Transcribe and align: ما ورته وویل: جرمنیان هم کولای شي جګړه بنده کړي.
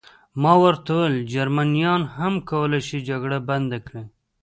ما 0.41 0.53
ورته 0.63 0.89
وویل: 0.95 1.15
جرمنیان 1.33 2.01
هم 2.17 2.33
کولای 2.49 2.81
شي 2.87 2.97
جګړه 3.09 3.37
بنده 3.49 3.79
کړي. 3.87 4.03